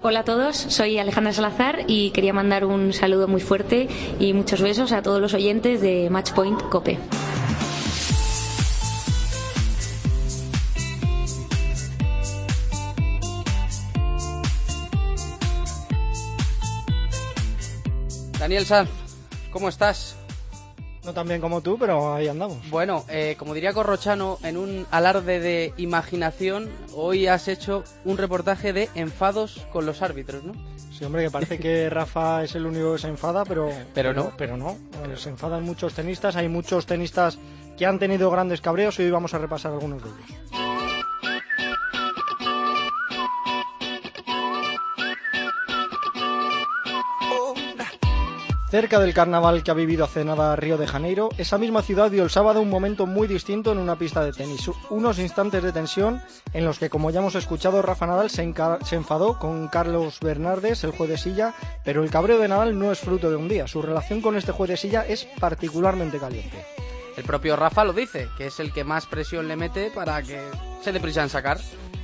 Hola 0.00 0.20
a 0.20 0.24
todos, 0.24 0.56
soy 0.56 0.96
Alejandra 0.98 1.32
Salazar 1.32 1.82
y 1.88 2.12
quería 2.12 2.32
mandar 2.32 2.64
un 2.64 2.92
saludo 2.92 3.26
muy 3.26 3.40
fuerte 3.40 3.88
y 4.20 4.32
muchos 4.32 4.62
besos 4.62 4.92
a 4.92 5.02
todos 5.02 5.20
los 5.20 5.34
oyentes 5.34 5.80
de 5.80 6.08
Matchpoint 6.08 6.62
Cope. 6.68 7.00
Daniel 18.38 18.64
Sanz, 18.66 18.90
¿cómo 19.50 19.68
estás? 19.68 20.17
No 21.04 21.14
tan 21.14 21.28
bien 21.28 21.40
como 21.40 21.60
tú, 21.60 21.78
pero 21.78 22.14
ahí 22.14 22.28
andamos. 22.28 22.58
Bueno, 22.70 23.04
eh, 23.08 23.36
como 23.38 23.54
diría 23.54 23.72
Corrochano, 23.72 24.38
en 24.42 24.56
un 24.56 24.86
alarde 24.90 25.40
de 25.40 25.72
imaginación, 25.76 26.68
hoy 26.94 27.26
has 27.26 27.48
hecho 27.48 27.84
un 28.04 28.18
reportaje 28.18 28.72
de 28.72 28.88
enfados 28.94 29.66
con 29.72 29.86
los 29.86 30.02
árbitros, 30.02 30.44
¿no? 30.44 30.52
Sí, 30.92 31.04
hombre, 31.04 31.24
que 31.24 31.30
parece 31.30 31.58
que 31.58 31.88
Rafa 31.90 32.42
es 32.42 32.54
el 32.56 32.66
único 32.66 32.94
que 32.94 32.98
se 32.98 33.08
enfada, 33.08 33.44
pero... 33.44 33.70
Pero 33.94 34.12
no. 34.12 34.32
Pero 34.36 34.56
no, 34.56 34.70
eh, 34.70 35.16
se 35.16 35.30
enfadan 35.30 35.62
muchos 35.62 35.94
tenistas, 35.94 36.36
hay 36.36 36.48
muchos 36.48 36.86
tenistas 36.86 37.38
que 37.76 37.86
han 37.86 37.98
tenido 37.98 38.30
grandes 38.30 38.60
cabreos 38.60 38.98
y 38.98 39.04
hoy 39.04 39.10
vamos 39.10 39.32
a 39.34 39.38
repasar 39.38 39.72
algunos 39.72 40.02
de 40.02 40.10
ellos. 40.10 40.57
Cerca 48.70 49.00
del 49.00 49.14
carnaval 49.14 49.62
que 49.62 49.70
ha 49.70 49.74
vivido 49.74 50.04
hace 50.04 50.26
nada 50.26 50.54
Río 50.54 50.76
de 50.76 50.86
Janeiro, 50.86 51.30
esa 51.38 51.56
misma 51.56 51.80
ciudad 51.80 52.10
dio 52.10 52.22
el 52.22 52.28
sábado 52.28 52.60
un 52.60 52.68
momento 52.68 53.06
muy 53.06 53.26
distinto 53.26 53.72
en 53.72 53.78
una 53.78 53.96
pista 53.96 54.22
de 54.22 54.32
tenis. 54.32 54.70
Unos 54.90 55.18
instantes 55.18 55.62
de 55.62 55.72
tensión 55.72 56.20
en 56.52 56.66
los 56.66 56.78
que, 56.78 56.90
como 56.90 57.10
ya 57.10 57.20
hemos 57.20 57.34
escuchado, 57.34 57.80
Rafa 57.80 58.06
Nadal 58.06 58.28
se, 58.28 58.52
se 58.84 58.96
enfadó 58.96 59.38
con 59.38 59.68
Carlos 59.68 60.20
Bernardes, 60.20 60.84
el 60.84 60.90
juez 60.90 61.08
de 61.08 61.16
silla, 61.16 61.54
pero 61.82 62.04
el 62.04 62.10
cabreo 62.10 62.36
de 62.38 62.48
Nadal 62.48 62.78
no 62.78 62.92
es 62.92 62.98
fruto 62.98 63.30
de 63.30 63.36
un 63.36 63.48
día. 63.48 63.66
Su 63.66 63.80
relación 63.80 64.20
con 64.20 64.36
este 64.36 64.52
juez 64.52 64.68
de 64.68 64.76
silla 64.76 65.06
es 65.06 65.26
particularmente 65.40 66.18
caliente. 66.18 66.62
El 67.16 67.24
propio 67.24 67.56
Rafa 67.56 67.84
lo 67.84 67.94
dice, 67.94 68.28
que 68.36 68.48
es 68.48 68.60
el 68.60 68.74
que 68.74 68.84
más 68.84 69.06
presión 69.06 69.48
le 69.48 69.56
mete 69.56 69.90
para 69.90 70.22
que 70.22 70.42
se 70.82 70.92
dé 70.92 71.00
prisa 71.00 71.22
en 71.22 71.30
sacar. 71.30 71.58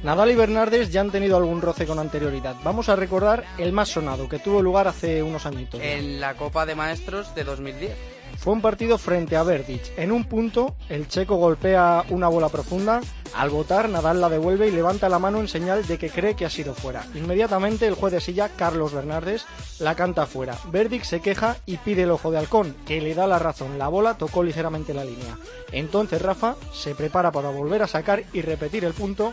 Nadal 0.05 0.33
y 0.33 0.34
Bernardes 0.34 0.92
ya 0.92 1.00
han 1.00 1.10
tenido 1.10 1.38
algún 1.38 1.62
roce 1.62 1.86
con 1.86 1.98
anterioridad. 1.98 2.56
Vamos 2.62 2.91
a 2.91 2.94
recordar 2.94 3.42
el 3.56 3.72
más 3.72 3.88
sonado, 3.88 4.28
que 4.28 4.38
tuvo 4.38 4.61
lugar 4.61 4.86
hace 4.86 5.22
unos 5.22 5.46
añitos. 5.46 5.80
En 5.80 6.20
la 6.20 6.34
Copa 6.34 6.66
de 6.66 6.74
Maestros 6.74 7.34
de 7.34 7.42
2010. 7.42 7.96
Fue 8.36 8.52
un 8.52 8.61
partido 8.61 8.98
frente 8.98 9.34
a 9.34 9.42
Verdic. 9.42 9.96
En 9.96 10.12
un 10.12 10.24
punto, 10.24 10.77
el 10.91 11.08
checo 11.08 11.36
golpea 11.36 12.05
una 12.11 12.28
bola 12.28 12.50
profunda. 12.50 13.00
Al 13.34 13.48
votar, 13.48 13.88
Nadal 13.88 14.20
la 14.20 14.28
devuelve 14.28 14.69
y 14.69 14.72
levanta 14.72 15.08
la 15.08 15.19
mano 15.19 15.41
en 15.41 15.48
señal 15.48 15.86
de 15.86 15.96
que 15.96 16.11
cree 16.11 16.36
que 16.36 16.44
ha 16.44 16.50
sido 16.50 16.74
fuera. 16.74 17.06
Inmediatamente, 17.14 17.86
el 17.86 17.94
juez 17.94 18.12
de 18.12 18.20
silla, 18.20 18.50
Carlos 18.50 18.92
Bernardes, 18.92 19.46
la 19.78 19.94
canta 19.94 20.27
fuera. 20.27 20.58
Verdic 20.70 21.05
se 21.05 21.20
queja 21.20 21.56
y 21.64 21.78
pide 21.78 22.02
el 22.02 22.11
ojo 22.11 22.30
de 22.30 22.36
halcón, 22.36 22.77
que 22.86 23.00
le 23.00 23.14
da 23.14 23.27
la 23.27 23.39
razón. 23.39 23.78
La 23.78 23.89
bola 23.89 24.18
tocó 24.18 24.42
ligeramente 24.42 24.92
la 24.92 25.06
línea. 25.06 25.39
Entonces 25.72 26.20
Rafa 26.20 26.56
se 26.74 26.94
prepara 26.94 27.33
para 27.33 27.48
volver 27.48 27.83
a 27.83 27.89
sacar 27.89 28.22
y 28.34 28.42
repetir 28.42 28.84
el 28.84 28.92
punto 28.92 29.33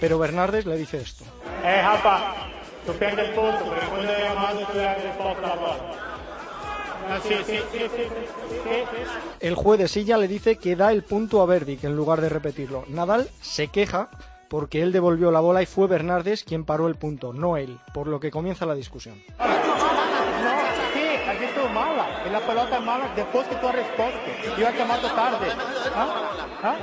pero 0.00 0.18
Bernardes 0.18 0.66
le 0.66 0.76
dice 0.76 0.98
esto. 0.98 1.24
Eh, 1.62 1.82
Rafa, 1.82 2.34
tú 2.86 2.92
pierdes 2.94 3.28
el 3.28 3.34
punto, 3.34 3.58
pero 3.64 3.74
después 3.80 4.02
de 4.08 4.24
llamar 4.24 4.52
tú 4.52 4.72
le 4.74 4.82
la 4.82 5.54
bola. 5.54 6.10
Sí, 7.22 7.34
sí, 7.44 7.58
sí, 7.72 7.80
el 9.40 9.54
juez 9.56 9.80
de 9.80 9.88
silla 9.88 10.16
le 10.16 10.28
dice 10.28 10.56
que 10.56 10.76
da 10.76 10.92
el 10.92 11.02
punto 11.02 11.42
a 11.42 11.46
Verdic 11.46 11.82
en 11.84 11.96
lugar 11.96 12.20
de 12.20 12.28
repetirlo. 12.28 12.84
Nadal 12.86 13.28
se 13.40 13.66
queja 13.66 14.10
porque 14.48 14.82
él 14.82 14.92
devolvió 14.92 15.32
la 15.32 15.40
bola 15.40 15.60
y 15.62 15.66
fue 15.66 15.88
Bernardes 15.88 16.44
quien 16.44 16.64
paró 16.64 16.86
el 16.86 16.94
punto, 16.94 17.32
no 17.32 17.56
él, 17.56 17.78
por 17.92 18.06
lo 18.06 18.20
que 18.20 18.30
comienza 18.30 18.66
la 18.66 18.74
discusión. 18.74 19.20
No, 20.40 20.46
sí, 20.94 21.04
aquí 21.28 21.44
estuvo 21.44 21.68
mala. 21.68 22.22
Y 22.26 22.30
la 22.30 22.40
pelota 22.40 22.78
es 22.78 22.82
mala 22.82 23.12
después 23.14 23.46
que 23.46 23.56
tú 23.56 23.68
respondes. 23.68 24.56
Yo 24.58 24.66
he 24.66 24.72
llamado 24.74 25.06
tarde. 25.08 25.48
¿Ah? 25.94 26.30
¿Ah? 26.62 26.76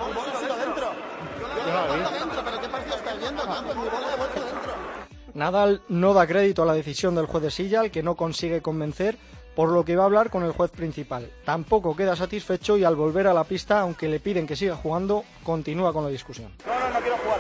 Nadal 5.34 5.82
no 5.88 6.14
da 6.14 6.26
crédito 6.26 6.64
a 6.64 6.66
la 6.66 6.74
decisión 6.74 7.14
del 7.14 7.28
juez 7.28 7.44
de 7.44 7.52
silla, 7.52 7.82
al 7.82 7.92
que 7.92 8.02
no 8.02 8.16
consigue 8.16 8.62
convencer, 8.64 9.18
por 9.56 9.70
lo 9.70 9.86
que 9.86 9.96
va 9.96 10.04
a 10.04 10.06
hablar 10.08 10.32
con 10.32 10.44
el 10.44 10.52
juez 10.52 10.72
principal. 10.72 11.30
Tampoco 11.46 11.96
queda 11.96 12.16
satisfecho 12.16 12.76
y 12.78 12.84
al 12.84 12.96
volver 12.96 13.28
a 13.28 13.34
la 13.34 13.44
pista, 13.44 13.82
aunque 13.82 14.08
le 14.08 14.20
piden 14.20 14.48
que 14.48 14.56
siga 14.56 14.76
jugando, 14.76 15.24
continúa 15.44 15.94
con 15.94 16.04
la 16.04 16.10
discusión. 16.10 16.54
No, 16.66 16.80
no, 16.80 16.90
no 16.90 17.00
quiero 17.00 17.18
jugar. 17.18 17.40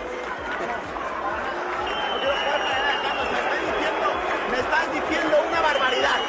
Me 4.52 4.60
estás 4.60 4.94
diciendo 4.94 5.38
una 5.50 5.62
barbaridad. 5.62 6.20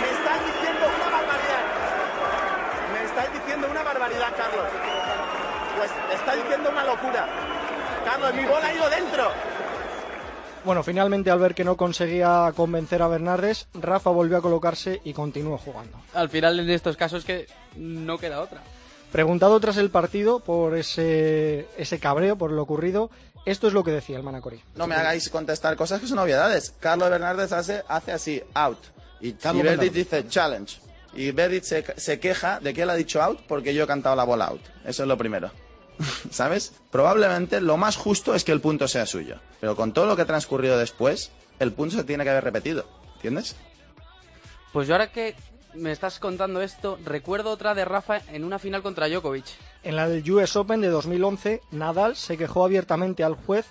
Me 0.00 0.10
estás 0.10 0.38
diciendo 0.46 0.86
una 0.94 1.10
barbaridad. 1.10 1.64
Me 2.92 3.04
estás 3.04 3.32
diciendo 3.32 3.66
una 3.68 3.82
barbaridad, 3.82 4.32
Carlos. 4.36 4.66
Pues 5.76 5.90
está 6.14 6.36
diciendo 6.36 6.70
una 6.70 6.84
locura. 6.84 7.53
Mi 8.32 8.44
bola 8.44 8.66
ha 8.66 8.74
ido 8.74 8.88
dentro. 8.90 9.30
Bueno, 10.64 10.82
finalmente 10.82 11.30
al 11.30 11.38
ver 11.38 11.54
que 11.54 11.62
no 11.64 11.76
conseguía 11.76 12.50
convencer 12.56 13.02
a 13.02 13.08
Bernardes, 13.08 13.68
Rafa 13.74 14.10
volvió 14.10 14.38
a 14.38 14.42
colocarse 14.42 15.00
y 15.04 15.12
continuó 15.12 15.58
jugando. 15.58 15.98
Al 16.14 16.30
final 16.30 16.58
en 16.58 16.70
estos 16.70 16.96
casos 16.96 17.24
que 17.24 17.46
no 17.76 18.16
queda 18.16 18.40
otra. 18.40 18.62
Preguntado 19.12 19.60
tras 19.60 19.76
el 19.76 19.90
partido 19.90 20.40
por 20.40 20.76
ese, 20.76 21.68
ese 21.76 21.98
cabreo, 21.98 22.36
por 22.36 22.50
lo 22.50 22.62
ocurrido, 22.62 23.10
esto 23.44 23.68
es 23.68 23.74
lo 23.74 23.84
que 23.84 23.90
decía 23.90 24.16
el 24.16 24.22
Manacori. 24.22 24.60
No 24.74 24.86
me 24.86 24.94
hagáis 24.94 25.28
contestar 25.28 25.76
cosas 25.76 26.00
que 26.00 26.06
son 26.06 26.18
obviedades. 26.18 26.72
Carlos 26.80 27.10
Bernardes 27.10 27.52
hace, 27.52 27.82
hace 27.86 28.12
así, 28.12 28.42
out. 28.54 28.78
Y, 29.20 29.28
y 29.28 29.88
dice 29.90 30.26
challenge. 30.26 30.80
Y 31.12 31.30
Verdit 31.30 31.62
se, 31.62 31.84
se 31.96 32.18
queja 32.18 32.58
de 32.58 32.74
que 32.74 32.82
él 32.82 32.90
ha 32.90 32.94
dicho 32.94 33.22
out 33.22 33.40
porque 33.46 33.74
yo 33.74 33.84
he 33.84 33.86
cantado 33.86 34.16
la 34.16 34.24
bola 34.24 34.46
out. 34.46 34.62
Eso 34.84 35.02
es 35.02 35.08
lo 35.08 35.16
primero. 35.16 35.50
¿Sabes? 36.30 36.72
Probablemente 36.90 37.60
lo 37.60 37.76
más 37.76 37.96
justo 37.96 38.34
es 38.34 38.44
que 38.44 38.52
el 38.52 38.60
punto 38.60 38.88
sea 38.88 39.06
suyo. 39.06 39.36
Pero 39.60 39.76
con 39.76 39.92
todo 39.92 40.06
lo 40.06 40.16
que 40.16 40.22
ha 40.22 40.26
transcurrido 40.26 40.78
después, 40.78 41.30
el 41.58 41.72
punto 41.72 41.96
se 41.96 42.04
tiene 42.04 42.24
que 42.24 42.30
haber 42.30 42.44
repetido. 42.44 42.86
¿Entiendes? 43.16 43.56
Pues 44.72 44.88
yo 44.88 44.94
ahora 44.94 45.10
que 45.10 45.34
me 45.74 45.92
estás 45.92 46.18
contando 46.18 46.60
esto, 46.62 46.98
recuerdo 47.04 47.50
otra 47.50 47.74
de 47.74 47.84
Rafa 47.84 48.20
en 48.32 48.44
una 48.44 48.58
final 48.58 48.82
contra 48.82 49.08
Djokovic. 49.08 49.46
En 49.82 49.96
la 49.96 50.08
del 50.08 50.28
US 50.30 50.56
Open 50.56 50.80
de 50.80 50.88
2011, 50.88 51.60
Nadal 51.72 52.16
se 52.16 52.36
quejó 52.36 52.64
abiertamente 52.64 53.24
al 53.24 53.34
juez 53.34 53.66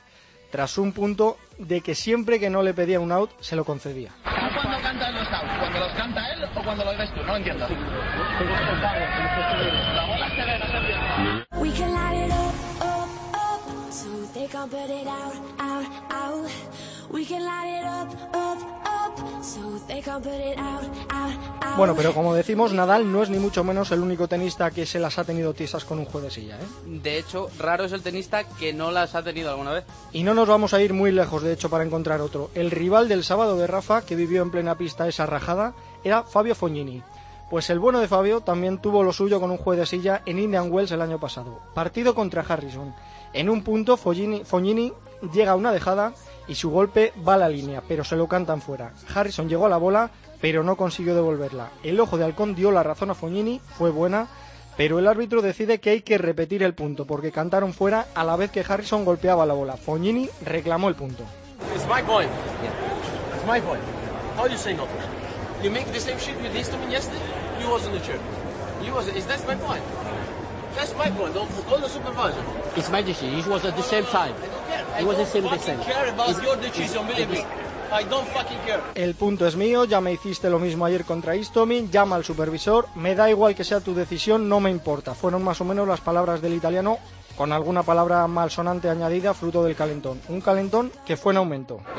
tras 0.51 0.77
un 0.77 0.91
punto 0.91 1.37
de 1.57 1.81
que 1.81 1.95
siempre 1.95 2.39
que 2.39 2.49
no 2.49 2.61
le 2.61 2.73
pedía 2.75 2.99
un 2.99 3.11
out, 3.11 3.31
se 3.41 3.55
lo 3.55 3.65
concedía. 3.65 4.11
¿Cuándo 4.23 4.79
canta 4.81 5.11
los 5.11 5.27
outs? 5.27 5.59
¿Cuando 5.59 5.79
los 5.79 5.91
canta 5.93 6.31
él 6.31 6.43
o 6.43 6.63
cuando 6.63 6.85
lo 6.85 6.97
ves 6.97 7.11
tú? 7.13 7.23
No 7.23 7.35
entiendo. 7.35 7.67
La 7.67 7.75
bola 10.07 10.29
se 10.29 10.43
ve, 10.45 10.59
no 10.59 10.65
se 10.67 11.92
they 14.33 14.47
can't 14.47 14.69
put 14.69 14.89
it 14.89 15.07
out, 15.07 15.33
out, 15.59 15.85
out. 16.09 16.49
We 17.11 17.25
can 17.25 17.43
light 17.43 17.79
it 17.79 17.85
up, 17.85 18.09
up, 18.33 18.57
up, 18.85 19.43
so 19.43 19.79
they 19.87 20.01
can't 20.01 20.23
put 20.23 20.33
it 20.33 20.57
out, 20.57 20.83
out, 21.09 21.33
out. 21.61 21.77
Bueno, 21.77 21.95
pero 21.95 22.13
como 22.13 22.33
decimos, 22.33 22.73
Nadal 22.73 23.11
no 23.11 23.21
es 23.21 23.29
ni 23.29 23.37
mucho 23.37 23.63
menos 23.63 23.91
el 23.91 23.99
único 23.99 24.27
tenista 24.27 24.71
que 24.71 24.85
se 24.85 24.99
las 24.99 25.17
ha 25.17 25.23
tenido 25.23 25.53
tiesas 25.53 25.85
con 25.85 25.99
un 25.99 26.05
juez 26.05 26.23
de 26.23 26.31
silla, 26.31 26.55
¿eh? 26.55 26.65
De 26.85 27.17
hecho, 27.17 27.49
raro 27.59 27.85
es 27.85 27.91
el 27.91 28.01
tenista 28.01 28.43
que 28.43 28.73
no 28.73 28.91
las 28.91 29.15
ha 29.15 29.23
tenido 29.23 29.51
alguna 29.51 29.71
vez. 29.71 29.85
Y 30.11 30.23
no 30.23 30.33
nos 30.33 30.47
vamos 30.47 30.73
a 30.73 30.81
ir 30.81 30.93
muy 30.93 31.11
lejos, 31.11 31.43
de 31.43 31.53
hecho, 31.53 31.69
para 31.69 31.83
encontrar 31.83 32.21
otro. 32.21 32.49
El 32.55 32.71
rival 32.71 33.07
del 33.07 33.23
sábado 33.23 33.57
de 33.57 33.67
Rafa, 33.67 34.03
que 34.03 34.15
vivió 34.15 34.41
en 34.41 34.51
plena 34.51 34.77
pista 34.77 35.07
esa 35.07 35.25
rajada, 35.25 35.73
era 36.03 36.23
Fabio 36.23 36.55
Fognini. 36.55 37.03
Pues 37.49 37.69
el 37.69 37.79
bueno 37.79 37.99
de 37.99 38.07
Fabio 38.07 38.41
también 38.41 38.79
tuvo 38.79 39.03
lo 39.03 39.13
suyo 39.13 39.39
con 39.39 39.51
un 39.51 39.57
juez 39.57 39.77
de 39.77 39.85
silla 39.85 40.21
en 40.25 40.39
Indian 40.39 40.71
Wells 40.71 40.91
el 40.91 41.01
año 41.01 41.19
pasado. 41.19 41.59
Partido 41.73 42.15
contra 42.15 42.41
Harrison. 42.47 42.93
En 43.33 43.49
un 43.49 43.63
punto, 43.63 43.97
Fognini, 43.97 44.93
llega 45.33 45.51
a 45.51 45.55
una 45.55 45.71
dejada 45.71 46.13
y 46.47 46.55
su 46.55 46.69
golpe 46.69 47.13
va 47.27 47.35
a 47.35 47.37
la 47.37 47.49
línea, 47.49 47.81
pero 47.87 48.03
se 48.03 48.15
lo 48.15 48.27
cantan 48.27 48.61
fuera. 48.61 48.93
Harrison 49.13 49.49
llegó 49.49 49.65
a 49.65 49.69
la 49.69 49.77
bola, 49.77 50.11
pero 50.41 50.63
no 50.63 50.75
consiguió 50.75 51.15
devolverla. 51.15 51.69
El 51.83 51.99
ojo 51.99 52.17
de 52.17 52.25
halcón 52.25 52.55
dio 52.55 52.71
la 52.71 52.83
razón 52.83 53.11
a 53.11 53.15
Fognini, 53.15 53.59
fue 53.77 53.91
buena, 53.91 54.27
pero 54.75 54.99
el 54.99 55.07
árbitro 55.07 55.41
decide 55.41 55.79
que 55.79 55.91
hay 55.91 56.01
que 56.01 56.17
repetir 56.17 56.63
el 56.63 56.73
punto, 56.73 57.05
porque 57.05 57.31
cantaron 57.31 57.73
fuera 57.73 58.07
a 58.15 58.23
la 58.23 58.35
vez 58.35 58.51
que 58.51 58.65
Harrison 58.67 59.05
golpeaba 59.05 59.45
la 59.45 59.53
bola. 59.53 59.77
Fognini 59.77 60.29
reclamó 60.43 60.89
el 60.89 60.95
punto. 60.95 61.23
You 65.63 65.71
make 65.71 65.87
the 65.93 65.99
same 65.99 66.19
shit 66.19 66.35
with 66.41 66.53
yesterday? 66.53 67.23
you 67.61 67.69
was 67.69 67.85
in 67.87 67.93
the 67.93 67.99
chair. 67.99 68.19
You 68.83 68.93
was. 68.93 69.07
Is 69.07 69.25
that's 69.25 69.47
my 69.47 69.55
point? 69.55 69.81
That's 70.75 70.93
my 70.95 71.09
point. 71.09 71.33
Don't 71.33 71.49
call 71.67 71.79
the 71.79 71.87
supervisor. 71.87 72.43
It's 72.75 72.89
my 72.89 73.01
decision. 73.01 73.39
It 73.39 73.47
was 73.47 73.63
at 73.63 73.77
the 73.77 73.83
same 73.83 74.03
time. 74.05 74.35
I 74.93 74.99
don't 74.99 75.07
was 75.07 75.17
the 75.17 75.25
same 75.25 75.43
decision. 75.43 75.79
care 75.81 76.11
about 76.13 76.31
it's, 76.31 76.43
your 76.43 76.57
decision, 76.57 77.07
believe 77.07 77.29
me. 77.29 77.45
I 77.95 78.03
don't 78.05 78.27
fucking 78.29 78.57
care. 78.65 78.81
El 78.95 79.13
punto 79.15 79.45
es 79.45 79.55
mío, 79.55 79.85
ya 79.85 80.01
me 80.01 80.11
hiciste 80.11 80.49
lo 80.49 80.57
mismo 80.59 80.83
ayer 80.85 81.05
contra 81.05 81.35
Istomin, 81.35 81.91
llama 81.91 82.15
al 82.15 82.23
supervisor, 82.25 82.87
me 82.95 83.13
da 83.15 83.29
igual 83.29 83.53
que 83.55 83.63
sea 83.63 83.79
tu 83.81 83.93
decisión, 83.93 84.49
no 84.49 84.59
me 84.59 84.69
importa. 84.71 85.13
Fueron 85.13 85.43
más 85.43 85.61
o 85.61 85.65
menos 85.65 85.87
las 85.87 86.01
palabras 86.01 86.41
del 86.41 86.53
italiano 86.55 86.97
con 87.37 87.51
alguna 87.51 87.83
palabra 87.83 88.25
malsonante 88.27 88.89
añadida 88.89 89.33
fruto 89.33 89.63
del 89.63 89.75
calentón. 89.75 90.19
Un 90.29 90.41
calentón 90.41 90.91
que 91.05 91.17
fue 91.17 91.33
en 91.33 91.37
aumento. 91.37 91.77
Because 91.77 91.93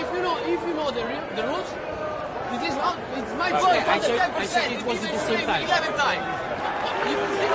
if 0.00 0.12
you 0.12 0.20
know, 0.22 0.36
if 0.46 0.60
you 0.66 0.74
know 0.74 0.90
the, 0.90 1.04
re- 1.04 1.28
the 1.36 1.42
rules, 1.42 1.66
it 2.54 2.62
is 2.68 2.74
not, 2.76 2.96
it's 3.16 3.32
my 3.38 3.50
Okay, 3.50 3.60
point. 3.60 3.88
I 3.88 4.00
said- 4.00 4.18
110%. 4.18 4.38
I 4.38 4.46
said 4.46 4.72
it 4.72 4.82
was 4.86 4.98
is 4.98 5.04
at 5.04 5.12
the 5.12 5.18
same 5.18 5.44
time. 5.46 5.64
11 5.66 5.94
time. 5.98 6.20
You 7.10 7.16
can 7.16 7.30
see 7.34 7.44
it, 7.44 7.50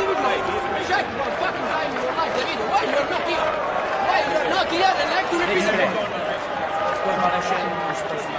check 0.88 1.06
one 1.18 1.32
fucking 1.40 1.68
time 1.74 1.92
in 1.96 2.02
your 2.04 2.14
life, 2.16 2.34
David. 2.36 2.60
Why 2.70 2.82
you're 2.84 3.10
not 3.10 3.24
here? 3.28 3.46
Why 4.08 4.20
you're 4.30 4.50
not 4.52 4.68
here 4.70 4.94
and 5.00 5.10
like 5.16 5.28
to 5.32 5.38
repeat 5.40 5.66
it? 6.14 6.19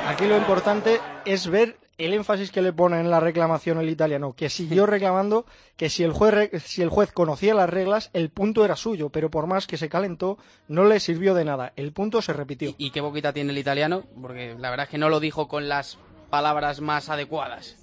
Aquí 0.07 0.27
lo 0.27 0.37
importante 0.37 1.01
es 1.25 1.49
ver 1.49 1.77
el 1.99 2.15
énfasis 2.15 2.51
que 2.51 2.63
le 2.63 2.73
pone 2.73 2.99
en 2.99 3.11
la 3.11 3.21
reclamación 3.21 3.79
el 3.79 3.91
italiano, 3.91 4.35
que 4.35 4.49
siguió 4.49 4.87
reclamando 4.87 5.45
que 5.77 5.91
si 5.91 6.03
el 6.03 6.13
juez 6.13 6.51
si 6.65 6.83
el 6.83 6.89
juez 6.89 7.13
conocía 7.13 7.55
las 7.55 7.69
reglas, 7.69 8.11
el 8.13 8.31
punto 8.31 8.65
era 8.65 8.77
suyo, 8.77 9.11
pero 9.11 9.31
por 9.31 9.47
más 9.47 9.67
que 9.67 9.77
se 9.77 9.89
calentó, 9.89 10.39
no 10.67 10.85
le 10.85 10.99
sirvió 10.99 11.35
de 11.35 11.45
nada. 11.45 11.73
El 11.77 11.93
punto 11.93 12.23
se 12.23 12.33
repitió. 12.33 12.75
Y 12.79 12.91
qué 12.91 13.01
boquita 13.01 13.33
tiene 13.33 13.53
el 13.53 13.59
italiano, 13.59 14.05
porque 14.21 14.57
la 14.59 14.71
verdad 14.71 14.85
es 14.85 14.91
que 14.91 14.99
no 14.99 15.11
lo 15.11 15.21
dijo 15.21 15.47
con 15.47 15.69
las 15.69 15.99
palabras 16.31 16.81
más 16.81 17.09
adecuadas. 17.09 17.80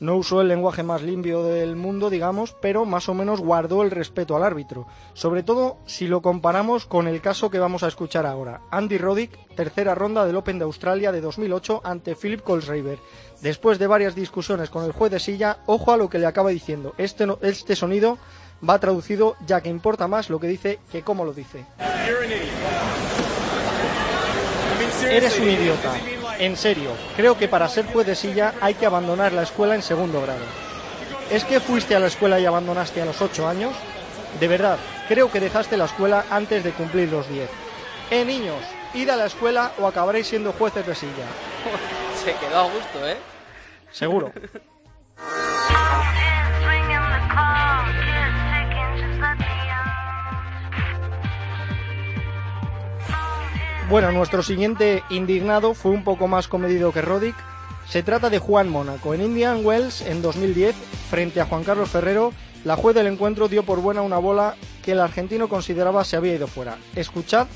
No 0.00 0.14
usó 0.16 0.40
el 0.40 0.48
lenguaje 0.48 0.84
más 0.84 1.02
limpio 1.02 1.42
del 1.42 1.74
mundo, 1.74 2.08
digamos, 2.08 2.54
pero 2.60 2.84
más 2.84 3.08
o 3.08 3.14
menos 3.14 3.40
guardó 3.40 3.82
el 3.82 3.90
respeto 3.90 4.36
al 4.36 4.44
árbitro. 4.44 4.86
Sobre 5.12 5.42
todo 5.42 5.78
si 5.86 6.06
lo 6.06 6.22
comparamos 6.22 6.86
con 6.86 7.08
el 7.08 7.20
caso 7.20 7.50
que 7.50 7.58
vamos 7.58 7.82
a 7.82 7.88
escuchar 7.88 8.24
ahora. 8.24 8.60
Andy 8.70 8.96
Roddick, 8.96 9.36
tercera 9.56 9.96
ronda 9.96 10.24
del 10.24 10.36
Open 10.36 10.58
de 10.58 10.64
Australia 10.64 11.10
de 11.10 11.20
2008 11.20 11.80
ante 11.82 12.14
Philip 12.14 12.42
Colesraver. 12.42 12.98
Después 13.40 13.80
de 13.80 13.88
varias 13.88 14.14
discusiones 14.14 14.70
con 14.70 14.84
el 14.84 14.92
juez 14.92 15.10
de 15.10 15.18
silla, 15.18 15.58
ojo 15.66 15.92
a 15.92 15.96
lo 15.96 16.08
que 16.08 16.18
le 16.20 16.26
acaba 16.26 16.50
diciendo. 16.50 16.94
Este, 16.96 17.26
no- 17.26 17.38
este 17.42 17.74
sonido 17.74 18.18
va 18.68 18.78
traducido 18.78 19.36
ya 19.46 19.60
que 19.60 19.68
importa 19.68 20.06
más 20.06 20.30
lo 20.30 20.38
que 20.38 20.46
dice 20.46 20.78
que 20.92 21.02
cómo 21.02 21.24
lo 21.24 21.32
dice. 21.32 21.64
Eres 25.10 25.38
un 25.38 25.48
idiota. 25.48 25.92
En 26.38 26.56
serio, 26.56 26.90
creo 27.16 27.36
que 27.36 27.48
para 27.48 27.68
ser 27.68 27.86
juez 27.86 28.06
de 28.06 28.14
silla 28.14 28.54
hay 28.60 28.74
que 28.74 28.86
abandonar 28.86 29.32
la 29.32 29.42
escuela 29.42 29.74
en 29.74 29.82
segundo 29.82 30.22
grado. 30.22 30.44
¿Es 31.30 31.44
que 31.44 31.58
fuiste 31.58 31.96
a 31.96 32.00
la 32.00 32.06
escuela 32.06 32.38
y 32.38 32.46
abandonaste 32.46 33.02
a 33.02 33.04
los 33.04 33.20
8 33.20 33.48
años? 33.48 33.72
De 34.38 34.46
verdad, 34.46 34.78
creo 35.08 35.32
que 35.32 35.40
dejaste 35.40 35.76
la 35.76 35.86
escuela 35.86 36.24
antes 36.30 36.62
de 36.62 36.70
cumplir 36.70 37.10
los 37.10 37.28
10. 37.28 37.50
Eh, 38.10 38.24
niños, 38.24 38.62
id 38.94 39.08
a 39.08 39.16
la 39.16 39.26
escuela 39.26 39.72
o 39.78 39.86
acabaréis 39.86 40.28
siendo 40.28 40.52
jueces 40.52 40.86
de 40.86 40.94
silla. 40.94 41.26
Se 42.24 42.32
quedó 42.34 42.58
a 42.58 42.62
gusto, 42.62 43.06
¿eh? 43.06 43.16
Seguro. 43.90 44.32
Bueno, 53.88 54.12
nuestro 54.12 54.42
siguiente 54.42 55.02
indignado 55.08 55.72
fue 55.74 55.92
un 55.92 56.04
poco 56.04 56.28
más 56.28 56.46
comedido 56.48 56.92
que 56.92 57.00
Roddick. 57.02 57.34
Se 57.86 58.02
trata 58.02 58.28
de 58.28 58.38
Juan 58.38 58.68
Mónaco. 58.68 59.14
En 59.14 59.22
Indian 59.22 59.64
Wells, 59.64 60.02
en 60.02 60.20
2010, 60.20 60.76
frente 61.10 61.40
a 61.40 61.46
Juan 61.46 61.64
Carlos 61.64 61.88
Ferrero, 61.88 62.32
la 62.64 62.76
juez 62.76 62.94
del 62.94 63.06
encuentro 63.06 63.48
dio 63.48 63.62
por 63.62 63.80
buena 63.80 64.02
una 64.02 64.18
bola 64.18 64.56
que 64.84 64.92
el 64.92 65.00
argentino 65.00 65.48
consideraba 65.48 66.04
se 66.04 66.16
había 66.16 66.34
ido 66.34 66.46
fuera. 66.46 66.76
Escuchad 66.94 67.46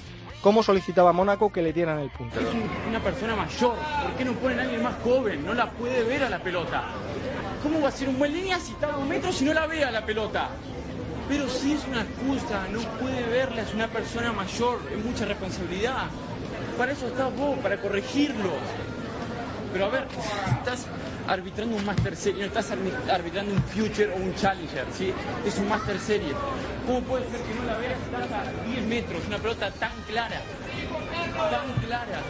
cómo 0.41 0.63
solicitaba 0.63 1.13
Mónaco 1.13 1.53
que 1.53 1.61
le 1.61 1.73
dieran 1.75 1.99
el 1.99 2.11
punto. 2.11 2.41
Es 2.41 2.47
un- 2.47 2.71
una 2.89 3.01
persona 3.01 3.37
mayor. 3.37 3.75
¿Por 4.03 4.13
qué 4.17 4.25
no 4.25 4.33
ponen 4.33 4.59
a 4.59 4.63
alguien 4.63 4.83
más 4.83 4.95
joven? 5.05 5.45
No 5.45 5.53
la 5.53 5.71
puede 5.71 6.03
ver 6.05 6.25
a 6.25 6.31
la 6.31 6.39
pelota. 6.39 6.85
¿Cómo 7.63 7.81
va 7.83 7.89
a 7.89 7.93
ser 7.93 8.09
un 8.09 8.19
buen 8.19 8.33
línea 8.33 8.59
si 8.59 8.73
está 8.73 8.87
a 8.89 8.93
dos 8.93 9.07
metros 9.07 9.41
y 9.43 9.45
no 9.45 9.53
la 9.53 9.67
ve 9.67 9.85
a 9.85 9.91
la 9.91 10.05
pelota? 10.05 10.49
Pero 11.29 11.49
sí 11.49 11.73
es 11.73 11.87
una 11.87 12.03
excusa, 12.03 12.67
no 12.71 12.81
puede 12.99 13.23
verla, 13.27 13.63
es 13.63 13.73
una 13.75 13.89
persona 13.89 14.33
mayor, 14.33 14.81
es 14.97 15.05
mucha 15.05 15.25
responsabilidad. 15.25 16.07
Para 16.77 16.93
eso 16.93 17.07
estás 17.07 17.35
vos, 17.37 17.59
para 17.61 17.81
corregirlos. 17.81 18.53
Pero 19.73 19.87
a 19.87 19.89
ver, 19.89 20.07
estás 20.59 20.87
arbitrando 21.27 21.77
un 21.77 21.85
Master 21.87 22.15
Series, 22.17 22.41
no 22.41 22.47
estás 22.47 22.71
arbi- 22.73 23.11
arbitrando 23.11 23.55
un 23.55 23.63
Future 23.63 24.13
o 24.13 24.17
un 24.17 24.35
Challenger, 24.35 24.85
¿sí? 24.97 25.13
Es 25.47 25.57
un 25.59 25.69
Master 25.69 25.99
Series. 25.99 26.35
¿Cómo 26.87 27.01
puede 27.03 27.25
ser 27.31 27.41
que 27.41 27.55
no 27.55 27.65
la 27.65 27.79
veas? 27.79 27.99
Estás 28.01 28.31
a 28.33 28.67
10 28.69 28.87
metros, 28.87 29.23
una 29.29 29.39
pelota 29.39 29.71
tan 29.71 29.93
clara, 30.09 30.43
tan 31.51 31.73
clara. 31.87 32.21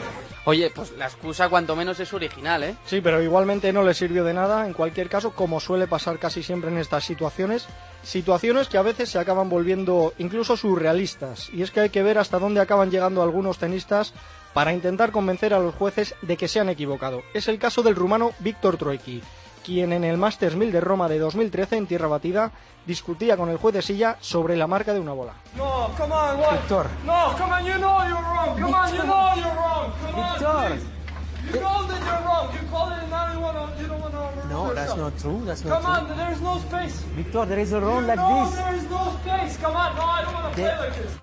Oye, 0.44 0.70
pues 0.74 0.90
la 0.98 1.06
excusa 1.06 1.48
cuanto 1.48 1.76
menos 1.76 2.00
es 2.00 2.12
original, 2.12 2.64
¿eh? 2.64 2.74
Sí, 2.84 3.00
pero 3.00 3.22
igualmente 3.22 3.72
no 3.72 3.84
le 3.84 3.94
sirvió 3.94 4.24
de 4.24 4.34
nada, 4.34 4.66
en 4.66 4.72
cualquier 4.72 5.08
caso, 5.08 5.32
como 5.32 5.60
suele 5.60 5.86
pasar 5.86 6.18
casi 6.18 6.42
siempre 6.42 6.68
en 6.68 6.78
estas 6.78 7.04
situaciones, 7.04 7.68
situaciones 8.02 8.66
que 8.66 8.76
a 8.76 8.82
veces 8.82 9.08
se 9.08 9.20
acaban 9.20 9.48
volviendo 9.48 10.12
incluso 10.18 10.56
surrealistas, 10.56 11.48
y 11.50 11.62
es 11.62 11.70
que 11.70 11.78
hay 11.78 11.90
que 11.90 12.02
ver 12.02 12.18
hasta 12.18 12.40
dónde 12.40 12.60
acaban 12.60 12.90
llegando 12.90 13.22
algunos 13.22 13.58
tenistas 13.58 14.14
para 14.52 14.72
intentar 14.72 15.12
convencer 15.12 15.54
a 15.54 15.60
los 15.60 15.76
jueces 15.76 16.16
de 16.22 16.36
que 16.36 16.48
se 16.48 16.58
han 16.58 16.68
equivocado. 16.68 17.22
Es 17.34 17.46
el 17.46 17.60
caso 17.60 17.84
del 17.84 17.94
rumano 17.94 18.32
Víctor 18.40 18.76
Troicki, 18.78 19.22
quien 19.64 19.92
en 19.92 20.04
el 20.04 20.16
Masters 20.18 20.56
1000 20.56 20.72
de 20.72 20.80
Roma 20.80 21.08
de 21.08 21.18
2013 21.18 21.76
en 21.76 21.86
tierra 21.86 22.08
batida 22.08 22.50
discutía 22.86 23.36
con 23.36 23.48
el 23.48 23.56
juez 23.56 23.74
de 23.74 23.82
silla 23.82 24.16
sobre 24.20 24.56
la 24.56 24.66
marca 24.66 24.92
de 24.92 25.00
una 25.00 25.12
bola. 25.12 25.34
No, 25.56 25.90
come 25.96 26.12
on, 26.14 26.40
what? 26.40 26.52
Víctor. 26.52 26.86
No, 27.04 27.34
come 27.38 27.52
on, 27.52 27.64
you 27.64 27.74
know 27.74 27.98
you're 28.04 28.20
wrong. 28.20 28.60
Come 28.60 28.74
on, 28.74 28.92
you 28.94 29.02
know 29.02 29.34
you're 29.36 29.54
wrong. 29.54 29.92
Come 30.02 30.30
Victor. 30.30 30.46
on, 30.46 30.66
please. 30.72 30.84
You 31.52 31.60
know 31.60 31.86
that 31.86 32.00
you're 32.00 32.26
wrong. 32.26 32.48
You 32.52 32.68
call 32.70 32.88
it 32.92 32.98
and 33.02 33.10
now 33.10 33.26
you, 33.28 33.88
don't 33.88 34.00
want 34.00 34.12
to 34.14 34.48
No, 34.48 34.74
that's 34.74 34.96
not 34.96 35.18
true. 35.18 35.42
That's 35.44 35.64
not 35.64 35.82
Come 35.82 36.04
true. 36.06 36.10
on, 36.12 36.16
there's 36.16 36.40
no 36.40 36.58
space. 36.58 37.04
Victor, 37.16 37.46
there 37.46 37.58
is 37.60 37.72
a 37.72 37.80
round 37.80 38.06
like 38.06 38.16
no, 38.16 38.44
this. 38.46 38.54
there 38.56 38.74
is 38.74 38.90
no 38.90 39.18
space. 39.22 39.58
Come 39.62 39.76
on, 39.76 39.96
no, 39.96 40.02
I 40.02 40.22
don't 40.24 40.34
want 40.34 40.54
to 40.54 40.60
There- 40.60 40.76
play 40.76 40.88
like 40.90 41.02
this. 41.02 41.18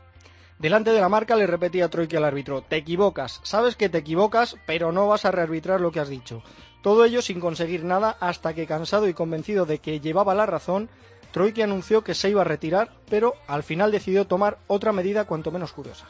Delante 0.59 0.92
de 0.92 1.00
la 1.00 1.07
marca 1.07 1.38
le 1.38 1.47
repetía 1.47 1.88
Troiki 1.89 2.18
al 2.18 2.25
árbitro, 2.25 2.62
te 2.62 2.75
equivocas, 2.75 3.39
sabes 3.44 3.77
que 3.77 3.88
te 3.88 4.00
equivocas, 4.00 4.57
pero 4.65 4.92
no 4.92 5.07
vas 5.07 5.24
a 5.24 5.31
rearbitrar 5.31 5.80
lo 5.80 5.89
que 5.94 6.01
has 6.01 6.09
dicho. 6.09 6.44
Todo 6.81 7.03
ello 7.03 7.21
sin 7.21 7.39
conseguir 7.39 7.83
nada 7.83 8.15
hasta 8.19 8.53
que 8.53 8.67
cansado 8.67 9.07
y 9.07 9.13
convencido 9.13 9.65
de 9.65 9.79
que 9.79 9.99
llevaba 9.99 10.33
la 10.33 10.45
razón, 10.45 10.89
Troiki 11.31 11.61
anunció 11.61 12.03
que 12.03 12.15
se 12.15 12.29
iba 12.29 12.41
a 12.41 12.45
retirar, 12.45 12.89
pero 13.09 13.35
al 13.47 13.63
final 13.63 13.91
decidió 13.91 14.25
tomar 14.25 14.57
otra 14.67 14.91
medida 14.91 15.25
cuanto 15.25 15.51
menos 15.51 15.73
curiosa. 15.73 16.05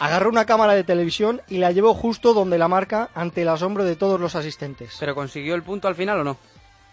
Agarró 0.00 0.30
una 0.30 0.46
cámara 0.46 0.74
de 0.74 0.82
televisión 0.82 1.42
y 1.48 1.58
la 1.58 1.72
llevó 1.72 1.92
justo 1.92 2.32
donde 2.32 2.56
la 2.56 2.68
marca 2.68 3.10
ante 3.14 3.42
el 3.42 3.48
asombro 3.48 3.84
de 3.84 3.96
todos 3.96 4.18
los 4.18 4.34
asistentes. 4.34 4.96
¿Pero 4.98 5.14
consiguió 5.14 5.54
el 5.54 5.62
punto 5.62 5.88
al 5.88 5.94
final 5.94 6.20
o 6.20 6.24
no? 6.24 6.38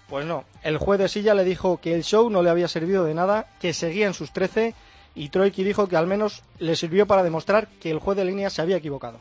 Pues 0.09 0.25
no, 0.25 0.43
el 0.61 0.77
juez 0.77 0.99
de 0.99 1.07
silla 1.07 1.33
le 1.33 1.43
dijo 1.43 1.79
que 1.81 1.93
el 1.93 2.03
show 2.03 2.29
no 2.29 2.43
le 2.43 2.49
había 2.49 2.67
servido 2.67 3.03
de 3.05 3.13
nada, 3.13 3.47
que 3.59 3.73
seguía 3.73 4.07
en 4.07 4.13
sus 4.13 4.31
13 4.31 4.73
y 5.15 5.29
Troiki 5.29 5.63
dijo 5.63 5.87
que 5.87 5.97
al 5.97 6.05
menos 6.05 6.43
le 6.59 6.75
sirvió 6.75 7.07
para 7.07 7.23
demostrar 7.23 7.67
que 7.81 7.89
el 7.91 7.99
juez 7.99 8.17
de 8.17 8.25
línea 8.25 8.49
se 8.49 8.61
había 8.61 8.77
equivocado. 8.77 9.19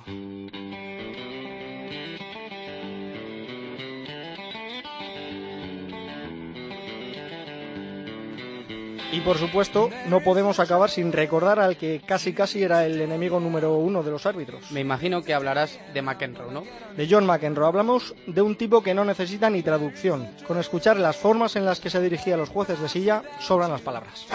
Y 9.17 9.21
por 9.23 9.39
supuesto, 9.39 9.89
no 10.11 10.21
podemos 10.21 10.61
acabar 10.61 10.91
sin 10.91 11.11
recordar 11.11 11.59
al 11.59 11.79
que 11.79 12.03
casi 12.05 12.35
casi 12.35 12.63
era 12.63 12.85
el 12.85 13.01
enemigo 13.01 13.41
número 13.41 13.73
uno 13.73 14.03
de 14.03 14.11
los 14.11 14.27
árbitros. 14.27 14.71
Me 14.73 14.81
imagino 14.81 15.23
que 15.23 15.33
hablarás 15.33 15.81
de 15.95 16.03
McEnroe, 16.03 16.53
¿no? 16.53 16.65
De 16.95 17.09
John 17.11 17.25
McEnroe 17.25 17.67
hablamos 17.67 18.15
de 18.27 18.43
un 18.43 18.57
tipo 18.57 18.83
que 18.83 18.93
no 18.93 19.07
necesita 19.07 19.49
ni 19.49 19.63
traducción. 19.63 20.29
Con 20.47 20.59
escuchar 20.59 20.99
las 20.99 21.17
formas 21.17 21.57
en 21.57 21.65
las 21.65 21.81
que 21.81 21.89
se 21.89 22.03
dirigía 22.03 22.35
a 22.35 22.37
los 22.37 22.51
jueces 22.51 22.79
de 22.79 22.91
silla, 22.91 23.23
sobran 23.41 23.71
las 23.71 23.81
palabras. 23.81 24.27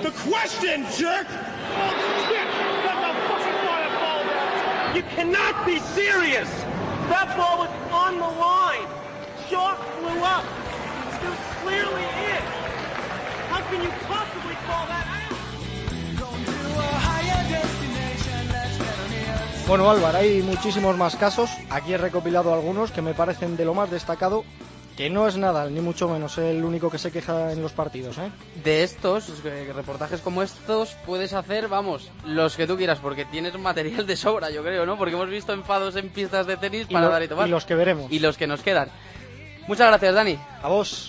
The 0.00 0.10
line, 0.30 0.86
and 0.86 2.07
You 4.94 5.02
cannot 5.14 5.66
be 5.66 5.78
serious. 5.94 6.48
That 7.08 7.34
ball 7.36 7.58
was 7.58 7.70
on 7.92 8.18
the 8.18 8.32
line. 8.40 8.86
Flew 9.48 10.22
up. 10.24 10.44
Clearly 11.62 12.02
in. 12.02 12.42
How 13.50 13.60
can 13.68 13.82
you 13.82 13.90
possibly 14.06 14.54
call 14.66 14.86
that? 14.86 15.08
Bueno, 19.68 19.90
Álvaro, 19.90 20.16
hay 20.16 20.40
muchísimos 20.40 20.96
más 20.96 21.14
casos. 21.16 21.50
Aquí 21.68 21.92
he 21.92 21.98
recopilado 21.98 22.54
algunos 22.54 22.90
que 22.90 23.02
me 23.02 23.12
parecen 23.12 23.54
de 23.54 23.66
lo 23.66 23.74
más 23.74 23.90
destacado. 23.90 24.44
Que 24.98 25.08
no 25.08 25.28
es 25.28 25.36
nada, 25.36 25.70
ni 25.70 25.80
mucho 25.80 26.08
menos 26.08 26.36
el 26.38 26.64
único 26.64 26.90
que 26.90 26.98
se 26.98 27.12
queja 27.12 27.52
en 27.52 27.62
los 27.62 27.70
partidos, 27.72 28.18
¿eh? 28.18 28.30
De 28.64 28.82
estos, 28.82 29.30
eh, 29.44 29.72
reportajes 29.72 30.20
como 30.20 30.42
estos, 30.42 30.96
puedes 31.06 31.32
hacer, 31.34 31.68
vamos, 31.68 32.10
los 32.26 32.56
que 32.56 32.66
tú 32.66 32.76
quieras, 32.76 32.98
porque 32.98 33.24
tienes 33.24 33.56
material 33.56 34.04
de 34.08 34.16
sobra, 34.16 34.50
yo 34.50 34.62
creo, 34.64 34.84
¿no? 34.86 34.98
Porque 34.98 35.14
hemos 35.14 35.30
visto 35.30 35.52
enfados 35.52 35.94
en 35.94 36.08
pistas 36.10 36.48
de 36.48 36.56
tenis 36.56 36.86
Y 36.88 36.92
para 36.94 37.06
lo- 37.06 37.12
dar 37.12 37.22
y 37.22 37.28
tomar. 37.28 37.46
y 37.46 37.50
los 37.52 37.64
que 37.64 37.76
veremos. 37.76 38.10
Y 38.10 38.18
los 38.18 38.36
que 38.36 38.48
nos 38.48 38.60
quedan. 38.60 38.88
Muchas 39.68 39.86
gracias, 39.86 40.14
Dani. 40.14 40.36
A 40.62 40.68
vos. 40.68 41.06